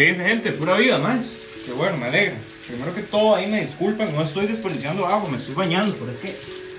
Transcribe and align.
¿Qué 0.00 0.06
dice 0.06 0.24
gente? 0.24 0.52
Pura 0.52 0.78
vida, 0.78 0.98
más. 0.98 1.26
Qué 1.66 1.72
bueno, 1.72 1.98
me 1.98 2.06
alegra. 2.06 2.34
Primero 2.66 2.94
que 2.94 3.02
todo, 3.02 3.36
ahí 3.36 3.46
me 3.50 3.60
disculpan, 3.60 4.10
no 4.14 4.22
estoy 4.22 4.46
desperdiciando 4.46 5.04
agua, 5.04 5.28
me 5.28 5.36
estoy 5.36 5.54
bañando, 5.54 5.94
pero 6.00 6.10
es 6.10 6.20
que 6.20 6.34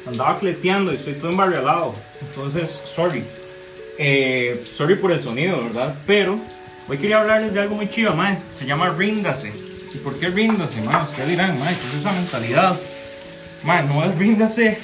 andaba 0.09 0.39
cleteando 0.39 0.91
y 0.91 0.95
estoy 0.95 1.13
todo 1.13 1.29
embarrialado. 1.29 1.93
Entonces, 2.19 2.71
sorry. 2.71 3.23
Eh, 3.99 4.59
sorry 4.75 4.95
por 4.95 5.11
el 5.11 5.19
sonido, 5.19 5.63
¿verdad? 5.65 5.95
Pero 6.07 6.35
hoy 6.87 6.97
quería 6.97 7.21
hablarles 7.21 7.53
de 7.53 7.59
algo 7.59 7.75
muy 7.75 7.87
chido, 7.91 8.15
más. 8.15 8.39
Se 8.57 8.65
llama 8.65 8.89
ríndase. 8.89 9.53
¿Y 9.93 9.99
por 9.99 10.19
qué 10.19 10.29
ríndase, 10.29 10.81
más? 10.81 11.07
Ustedes 11.07 11.29
dirán, 11.29 11.59
más, 11.59 11.77
¿qué 11.77 11.87
es 11.89 11.93
esa 12.01 12.11
mentalidad? 12.13 12.75
Más, 13.63 13.85
no 13.85 14.03
es 14.03 14.17
ríndase, 14.17 14.79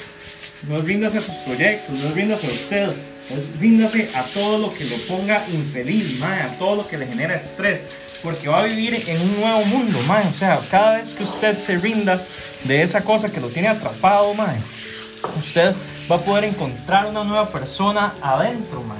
no 0.66 0.78
es 0.78 0.84
ríndase 0.84 1.18
a 1.18 1.22
sus 1.22 1.34
proyectos, 1.36 1.98
no 1.98 2.08
es 2.08 2.14
ríndase 2.14 2.46
a 2.46 2.50
usted. 2.50 2.92
Es 3.30 3.60
ríndase 3.60 4.08
a 4.14 4.22
todo 4.22 4.56
lo 4.56 4.72
que 4.72 4.86
lo 4.86 4.96
ponga 5.06 5.44
infeliz, 5.52 6.18
más, 6.18 6.50
a 6.50 6.58
todo 6.58 6.76
lo 6.76 6.88
que 6.88 6.96
le 6.96 7.06
genera 7.06 7.36
estrés 7.36 7.82
porque 8.22 8.48
va 8.48 8.60
a 8.60 8.62
vivir 8.64 9.02
en 9.06 9.20
un 9.20 9.40
nuevo 9.40 9.64
mundo, 9.66 10.00
man. 10.06 10.26
O 10.28 10.34
sea, 10.34 10.60
cada 10.70 10.96
vez 10.96 11.12
que 11.14 11.24
usted 11.24 11.56
se 11.58 11.78
rinda 11.78 12.20
de 12.64 12.82
esa 12.82 13.02
cosa 13.02 13.30
que 13.30 13.40
lo 13.40 13.48
tiene 13.48 13.68
atrapado, 13.68 14.34
man, 14.34 14.56
usted 15.38 15.74
va 16.10 16.16
a 16.16 16.20
poder 16.20 16.44
encontrar 16.44 17.06
una 17.06 17.24
nueva 17.24 17.48
persona 17.48 18.14
adentro, 18.22 18.82
man. 18.82 18.98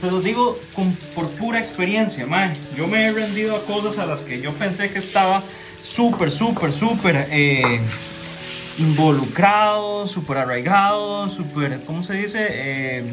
Te 0.00 0.10
lo 0.10 0.20
digo 0.20 0.58
con, 0.74 0.92
por 1.14 1.28
pura 1.30 1.58
experiencia, 1.58 2.26
man. 2.26 2.56
Yo 2.76 2.86
me 2.86 3.06
he 3.06 3.12
rendido 3.12 3.56
a 3.56 3.64
cosas 3.64 3.98
a 3.98 4.06
las 4.06 4.20
que 4.20 4.40
yo 4.40 4.52
pensé 4.52 4.90
que 4.90 4.98
estaba 4.98 5.42
súper, 5.82 6.30
súper, 6.30 6.72
súper 6.72 7.28
eh, 7.30 7.80
involucrado, 8.78 10.06
súper 10.06 10.38
arraigado, 10.38 11.28
súper, 11.28 11.80
¿cómo 11.84 12.02
se 12.02 12.14
dice? 12.14 12.46
Eh, 12.50 13.04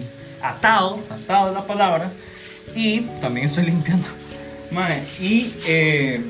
atado, 0.42 1.00
atado 1.10 1.50
es 1.50 1.54
la 1.54 1.66
palabra. 1.66 2.12
Y 2.76 3.02
también 3.22 3.48
estoy 3.48 3.66
limpiando 3.66 4.08
y 5.20 5.54
eh, 5.68 6.22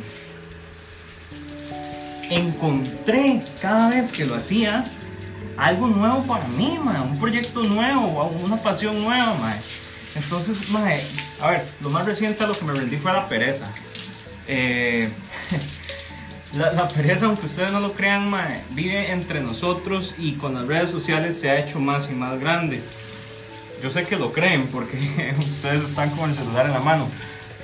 encontré 2.29 3.41
cada 3.61 3.89
vez 3.89 4.11
que 4.11 4.25
lo 4.25 4.35
hacía 4.35 4.85
algo 5.57 5.87
nuevo 5.87 6.23
para 6.23 6.47
mí, 6.49 6.77
un 6.77 7.17
proyecto 7.19 7.63
nuevo, 7.63 8.23
una 8.43 8.57
pasión 8.57 9.01
nueva. 9.01 9.55
Entonces, 10.15 10.59
a 11.41 11.49
ver, 11.49 11.65
lo 11.81 11.89
más 11.89 12.05
reciente 12.05 12.43
a 12.43 12.47
lo 12.47 12.57
que 12.57 12.65
me 12.65 12.73
rendí 12.73 12.97
fue 12.97 13.13
la 13.13 13.27
pereza. 13.27 13.65
Eh, 14.47 15.09
la, 16.55 16.87
pereza, 16.87 17.25
aunque 17.25 17.47
ustedes 17.47 17.71
no 17.71 17.79
lo 17.79 17.93
crean, 17.93 18.31
vive 18.71 19.11
entre 19.11 19.41
nosotros 19.41 20.15
y 20.17 20.33
con 20.33 20.53
las 20.53 20.65
redes 20.65 20.89
sociales 20.89 21.39
se 21.39 21.49
ha 21.49 21.59
hecho 21.59 21.79
más 21.79 22.09
y 22.09 22.13
más 22.13 22.39
grande. 22.39 22.81
Yo 23.83 23.89
sé 23.89 24.03
que 24.05 24.15
lo 24.15 24.31
creen 24.31 24.67
porque 24.67 24.97
ustedes 25.39 25.83
están 25.83 26.09
con 26.11 26.29
el 26.29 26.35
celular 26.35 26.65
en 26.65 26.73
la 26.73 26.79
mano. 26.79 27.07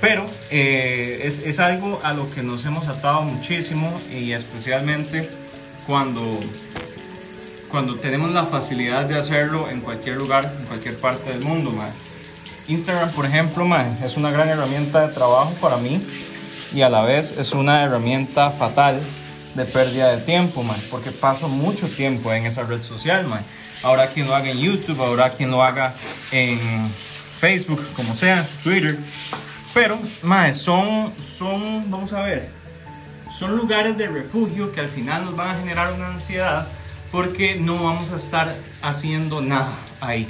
Pero 0.00 0.28
eh, 0.50 1.22
es, 1.44 1.58
algo 1.60 2.00
a 2.02 2.12
lo 2.12 2.28
que 2.30 2.42
nos 2.42 2.64
hemos 2.64 2.88
atado 2.88 3.22
muchísimo 3.22 4.00
y 4.12 4.32
especialmente 4.32 5.28
cuando, 5.86 6.40
cuando 7.70 7.94
tenemos 7.94 8.32
la 8.32 8.44
facilidad 8.46 9.04
de 9.04 9.16
hacerlo 9.16 9.70
en 9.70 9.80
cualquier 9.80 10.16
lugar, 10.16 10.52
en 10.58 10.66
cualquier 10.66 10.96
parte 10.96 11.30
del 11.30 11.40
mundo. 11.40 11.72
Instagram, 12.66 13.12
por 13.12 13.26
ejemplo, 13.26 13.64
es 14.04 14.16
una 14.16 14.32
gran 14.32 14.48
herramienta 14.48 15.06
de 15.06 15.14
trabajo 15.14 15.54
para 15.60 15.76
mí 15.76 16.00
y 16.74 16.82
a 16.82 16.88
la 16.88 17.02
vez 17.02 17.34
es 17.38 17.52
una 17.52 17.82
herramienta 17.82 18.50
fatal 18.50 19.00
de 19.54 19.64
pérdida 19.64 20.16
de 20.16 20.22
tiempo, 20.22 20.64
porque 20.90 21.10
paso 21.10 21.48
mucho 21.48 21.88
tiempo 21.88 22.32
en 22.32 22.46
esa 22.46 22.62
red 22.62 22.80
social. 22.80 23.26
Ahora 23.82 24.08
quien 24.08 24.26
lo 24.26 24.34
haga 24.34 24.50
en 24.50 24.58
YouTube, 24.58 25.00
ahora 25.00 25.30
quien 25.30 25.50
lo 25.50 25.62
haga 25.62 25.94
en 26.30 26.58
Facebook, 27.40 27.80
como 27.94 28.14
sea, 28.14 28.46
Twitter, 28.62 28.98
pero, 29.74 29.98
más 30.22 30.58
son, 30.58 31.12
son, 31.16 31.90
vamos 31.90 32.12
a 32.12 32.20
ver, 32.20 32.48
son 33.38 33.56
lugares 33.56 33.96
de 33.96 34.06
refugio 34.06 34.70
que 34.72 34.80
al 34.80 34.88
final 34.88 35.24
nos 35.24 35.34
van 35.34 35.48
a 35.48 35.58
generar 35.58 35.92
una 35.94 36.08
ansiedad 36.08 36.68
porque 37.10 37.56
no 37.56 37.82
vamos 37.82 38.10
a 38.10 38.16
estar 38.16 38.54
haciendo 38.82 39.40
nada 39.40 39.72
ahí. 40.00 40.28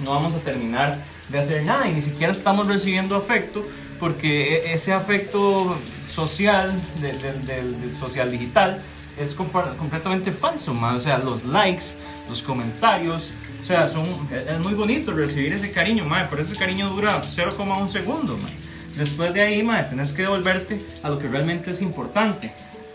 No 0.00 0.10
vamos 0.10 0.32
a 0.34 0.38
terminar 0.38 0.96
de 1.28 1.38
hacer 1.40 1.64
nada 1.64 1.88
y 1.88 1.92
ni 1.92 2.02
siquiera 2.02 2.32
estamos 2.32 2.68
recibiendo 2.68 3.16
afecto 3.16 3.64
porque 3.98 4.56
e, 4.56 4.74
ese 4.74 4.92
afecto 4.92 5.76
social, 6.10 6.72
del 7.00 7.96
social 7.98 8.30
digital, 8.30 8.80
es 9.18 9.34
completamente 9.34 10.32
falso, 10.32 10.74
más. 10.74 10.96
O 10.96 11.00
sea, 11.00 11.18
los 11.18 11.44
likes, 11.44 11.86
los 12.28 12.42
comentarios, 12.42 13.24
o 13.62 13.66
sea, 13.66 13.88
son, 13.88 14.06
es 14.32 14.58
muy 14.60 14.74
bonito 14.74 15.12
recibir 15.12 15.52
ese 15.52 15.72
cariño, 15.72 16.04
más, 16.04 16.28
pero 16.30 16.42
ese 16.42 16.56
cariño 16.56 16.88
dura 16.90 17.22
0,1 17.22 17.88
segundo, 17.88 18.36
más. 18.36 18.50
Después 18.96 19.32
de 19.32 19.42
ahí, 19.42 19.62
madre, 19.62 19.88
tenés 19.90 20.12
que 20.12 20.22
devolverte 20.22 20.80
a 21.02 21.08
lo 21.08 21.18
que 21.18 21.28
realmente 21.28 21.70
es 21.70 21.82
importante. 21.82 22.50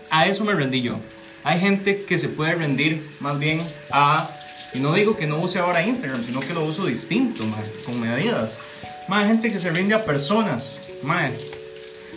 A 0.10 0.28
eso 0.28 0.44
me 0.44 0.54
rendí 0.54 0.82
yo. 0.82 0.98
Hay 1.44 1.60
gente 1.60 2.04
que 2.04 2.18
se 2.18 2.28
puede 2.28 2.56
rendir 2.56 3.06
más 3.20 3.38
bien 3.40 3.62
a, 3.92 4.30
y 4.74 4.80
no 4.80 4.94
digo 4.94 5.16
que 5.16 5.28
no 5.28 5.40
use 5.40 5.60
ahora 5.60 5.86
Instagram, 5.86 6.24
sino 6.26 6.40
que 6.40 6.54
lo 6.54 6.66
uso 6.66 6.86
distinto, 6.86 7.46
madre, 7.46 7.70
con 7.86 8.00
medidas. 8.00 8.58
Más 9.08 9.28
gente 9.28 9.52
que 9.52 9.60
se 9.60 9.70
rinde 9.70 9.94
a 9.94 10.04
personas, 10.06 10.76
madre, 11.04 11.38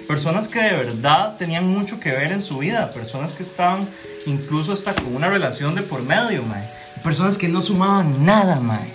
personas 0.06 0.48
que 0.48 0.60
de 0.60 0.72
verdad 0.72 1.36
tenían 1.36 1.66
mucho 1.66 1.98
que 2.00 2.10
ver 2.10 2.32
en 2.32 2.42
su 2.42 2.58
vida, 2.58 2.90
personas 2.92 3.34
que 3.34 3.42
estaban 3.42 3.88
incluso 4.26 4.72
hasta 4.72 4.94
con 4.94 5.14
una 5.14 5.28
relación 5.28 5.74
de 5.74 5.82
por 5.82 6.02
medio, 6.02 6.42
madre. 6.42 6.68
personas 7.02 7.38
que 7.38 7.48
no 7.48 7.60
sumaban 7.60 8.24
nada, 8.24 8.60
madre. 8.60 8.92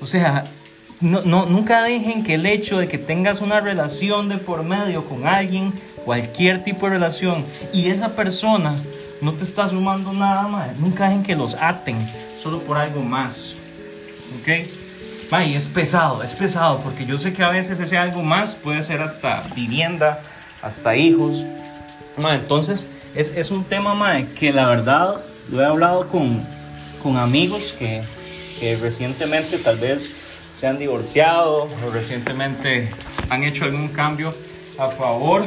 O 0.00 0.06
sea, 0.06 0.44
no, 1.00 1.22
no, 1.22 1.46
nunca 1.46 1.82
dejen 1.82 2.24
que 2.24 2.34
el 2.34 2.46
hecho 2.46 2.78
de 2.78 2.88
que 2.88 2.98
tengas 2.98 3.40
una 3.40 3.60
relación 3.60 4.28
de 4.28 4.38
por 4.38 4.62
medio 4.62 5.04
con 5.04 5.26
alguien, 5.26 5.72
cualquier 6.04 6.64
tipo 6.64 6.86
de 6.86 6.92
relación, 6.92 7.44
y 7.72 7.88
esa 7.88 8.14
persona 8.14 8.74
no 9.20 9.32
te 9.32 9.44
está 9.44 9.68
sumando 9.68 10.12
nada 10.12 10.48
más, 10.48 10.76
nunca 10.78 11.08
dejen 11.08 11.22
que 11.22 11.36
los 11.36 11.54
aten 11.54 11.96
solo 12.42 12.60
por 12.60 12.76
algo 12.76 13.02
más. 13.02 13.54
¿Ok? 14.40 14.85
Y 15.30 15.54
es 15.54 15.66
pesado, 15.66 16.22
es 16.22 16.34
pesado, 16.34 16.80
porque 16.80 17.04
yo 17.04 17.18
sé 17.18 17.32
que 17.32 17.42
a 17.42 17.50
veces 17.50 17.80
ese 17.80 17.98
algo 17.98 18.22
más 18.22 18.54
puede 18.54 18.82
ser 18.84 19.02
hasta 19.02 19.42
vivienda, 19.54 20.20
hasta 20.62 20.96
hijos. 20.96 21.44
entonces, 22.16 22.86
es, 23.14 23.50
un 23.50 23.64
tema 23.64 23.94
más 23.94 24.24
que 24.24 24.52
la 24.52 24.68
verdad 24.68 25.16
lo 25.50 25.60
he 25.60 25.64
hablado 25.64 26.08
con, 26.08 26.42
con 27.02 27.16
amigos 27.16 27.74
que, 27.78 28.02
recientemente 28.80 29.58
tal 29.58 29.76
vez 29.76 30.10
se 30.56 30.66
han 30.66 30.78
divorciado 30.78 31.64
o 31.64 31.90
recientemente 31.92 32.88
han 33.28 33.44
hecho 33.44 33.64
algún 33.64 33.88
cambio 33.88 34.32
a 34.78 34.88
favor 34.88 35.44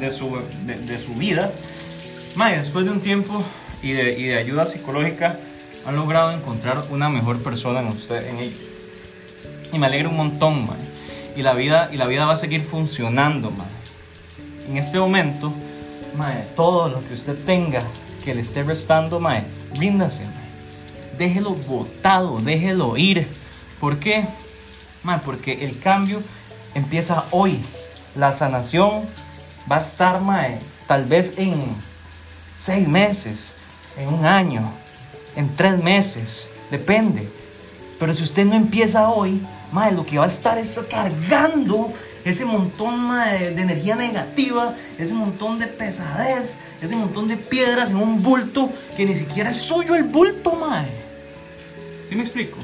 de 0.00 0.10
su, 0.10 0.40
de, 0.64 0.98
su 0.98 1.14
vida, 1.14 1.52
después 2.56 2.84
de 2.84 2.90
un 2.90 3.00
tiempo 3.00 3.44
y 3.82 3.92
de, 3.92 4.18
y 4.18 4.24
de, 4.24 4.38
ayuda 4.38 4.66
psicológica 4.66 5.36
han 5.86 5.94
logrado 5.94 6.32
encontrar 6.32 6.82
una 6.90 7.08
mejor 7.08 7.38
persona 7.38 7.80
en 7.80 7.88
usted, 7.88 8.26
en 8.26 8.38
ellos. 8.38 8.77
Y 9.72 9.78
me 9.78 9.86
alegra 9.86 10.08
un 10.08 10.16
montón, 10.16 10.68
Y 11.36 11.42
la 11.42 11.54
vida, 11.54 11.88
y 11.92 11.96
la 11.96 12.06
vida 12.06 12.24
va 12.26 12.34
a 12.34 12.36
seguir 12.36 12.62
funcionando, 12.62 13.52
En 14.68 14.76
este 14.76 14.98
momento, 14.98 15.52
todo 16.56 16.88
lo 16.88 17.06
que 17.06 17.14
usted 17.14 17.36
tenga 17.44 17.82
que 18.24 18.34
le 18.34 18.40
esté 18.40 18.62
restando, 18.62 19.20
mae, 19.20 19.44
ríndase, 19.78 20.22
Déjelo 21.16 21.54
botado, 21.54 22.40
déjelo 22.40 22.96
ir. 22.96 23.26
¿Por 23.80 23.98
qué? 23.98 24.24
porque 25.24 25.64
el 25.64 25.78
cambio 25.80 26.20
empieza 26.74 27.24
hoy. 27.30 27.58
La 28.14 28.32
sanación 28.32 29.02
va 29.70 29.76
a 29.76 29.80
estar, 29.80 30.20
mae, 30.20 30.58
tal 30.86 31.04
vez 31.06 31.38
en 31.38 31.54
seis 32.62 32.86
meses, 32.86 33.52
en 33.96 34.08
un 34.08 34.26
año, 34.26 34.62
en 35.36 35.54
tres 35.56 35.82
meses, 35.82 36.46
depende. 36.70 37.28
Pero 37.98 38.14
si 38.14 38.22
usted 38.22 38.44
no 38.44 38.54
empieza 38.54 39.08
hoy, 39.08 39.40
mae, 39.72 39.92
lo 39.92 40.06
que 40.06 40.18
va 40.18 40.24
a 40.24 40.28
estar 40.28 40.56
es 40.58 40.78
cargando 40.90 41.92
ese 42.24 42.44
montón 42.44 43.08
de, 43.10 43.60
energía 43.60 43.96
negativa, 43.96 44.74
ese 44.98 45.12
montón 45.14 45.58
de 45.58 45.66
pesadez, 45.66 46.56
ese 46.80 46.94
montón 46.94 47.28
de 47.28 47.36
piedras 47.36 47.90
en 47.90 47.96
un 47.96 48.22
bulto 48.22 48.70
que 48.96 49.04
ni 49.04 49.14
siquiera 49.14 49.50
es 49.50 49.58
suyo 49.58 49.94
el 49.94 50.04
bulto, 50.04 50.52
mae. 50.52 50.86
¿Sí 52.08 52.14
me 52.14 52.22
explico? 52.22 52.58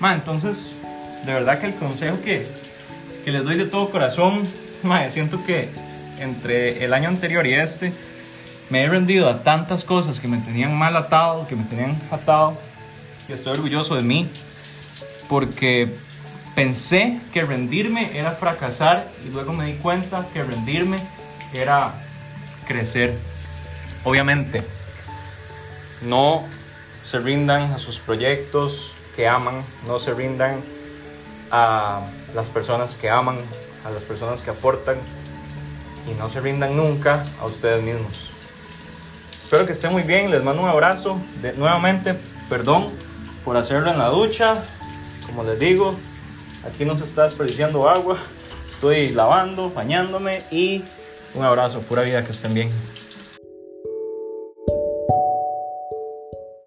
Mae, 0.00 0.14
entonces 0.14 0.72
de 1.24 1.32
verdad 1.32 1.58
que 1.60 1.66
el 1.66 1.74
consejo 1.74 2.20
que, 2.22 2.46
que 3.24 3.32
les 3.32 3.44
doy 3.44 3.56
de 3.56 3.66
todo 3.66 3.90
corazón, 3.90 4.46
mae, 4.82 5.10
siento 5.10 5.44
que 5.44 5.68
entre 6.20 6.84
el 6.84 6.92
año 6.94 7.08
anterior 7.08 7.46
y 7.46 7.54
este, 7.54 7.92
me 8.70 8.82
he 8.82 8.88
rendido 8.88 9.28
a 9.28 9.42
tantas 9.42 9.84
cosas 9.84 10.20
que 10.20 10.28
me 10.28 10.38
tenían 10.38 10.76
mal 10.76 10.96
atado, 10.96 11.46
que 11.46 11.56
me 11.56 11.64
tenían 11.64 11.96
atado, 12.10 12.56
y 13.28 13.32
estoy 13.32 13.54
orgulloso 13.54 13.94
de 13.94 14.02
mí, 14.02 14.28
porque 15.28 15.94
pensé 16.54 17.20
que 17.32 17.44
rendirme 17.44 18.18
era 18.18 18.32
fracasar 18.32 19.06
y 19.26 19.30
luego 19.30 19.52
me 19.52 19.66
di 19.66 19.74
cuenta 19.74 20.26
que 20.32 20.42
rendirme 20.42 21.00
era 21.52 21.92
crecer. 22.66 23.16
Obviamente, 24.04 24.62
no 26.02 26.44
se 27.04 27.18
rindan 27.18 27.72
a 27.72 27.78
sus 27.78 27.98
proyectos 27.98 28.92
que 29.16 29.28
aman, 29.28 29.62
no 29.86 29.98
se 29.98 30.14
rindan 30.14 30.60
a 31.50 32.00
las 32.34 32.50
personas 32.50 32.94
que 32.94 33.10
aman, 33.10 33.38
a 33.84 33.90
las 33.90 34.04
personas 34.04 34.42
que 34.42 34.50
aportan. 34.50 34.96
y 36.10 36.14
no 36.14 36.30
se 36.30 36.40
rindan 36.40 36.74
nunca 36.74 37.22
a 37.38 37.44
ustedes 37.44 37.82
mismos. 37.82 38.30
Espero 39.42 39.66
que 39.66 39.72
estén 39.72 39.92
muy 39.92 40.02
bien, 40.02 40.30
les 40.30 40.42
mando 40.42 40.62
un 40.62 40.68
abrazo. 40.68 41.20
De, 41.42 41.52
nuevamente, 41.52 42.14
perdón 42.48 42.88
por 43.44 43.58
hacerlo 43.58 43.90
en 43.90 43.98
la 43.98 44.08
ducha. 44.08 44.62
Como 45.38 45.48
les 45.48 45.60
digo, 45.60 45.94
aquí 46.66 46.84
no 46.84 46.98
se 46.98 47.04
está 47.04 47.22
desperdiciando 47.22 47.88
agua. 47.88 48.18
Estoy 48.72 49.10
lavando, 49.10 49.70
bañándome 49.70 50.42
y 50.50 50.82
un 51.34 51.44
abrazo, 51.44 51.80
pura 51.82 52.02
vida, 52.02 52.24
que 52.24 52.32
estén 52.32 52.54
bien. 52.54 52.68